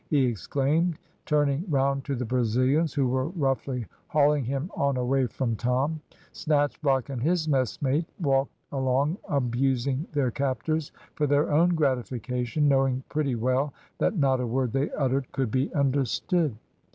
he 0.09 0.25
exclaimed, 0.25 0.97
turning 1.27 1.63
round 1.69 2.03
to 2.03 2.15
the 2.15 2.25
Brazilians, 2.25 2.91
who 2.95 3.07
were 3.07 3.27
roughly 3.27 3.85
hauling 4.07 4.43
him 4.45 4.71
on 4.75 4.97
away 4.97 5.27
from 5.27 5.55
Tom. 5.55 6.01
Snatchblock 6.33 7.09
and 7.11 7.21
his 7.21 7.47
messmate 7.47 8.07
walked 8.19 8.49
along, 8.71 9.15
abusing 9.29 10.07
their 10.11 10.31
captors 10.31 10.91
for 11.13 11.27
their 11.27 11.51
own 11.51 11.75
gratification, 11.75 12.67
knowing 12.67 13.03
pretty 13.09 13.35
well 13.35 13.75
that 13.99 14.17
not 14.17 14.39
a 14.41 14.47
word 14.47 14.71
they 14.73 14.89
uttered 14.93 15.31
could 15.31 15.51
be 15.51 15.71
understood. 15.75 16.55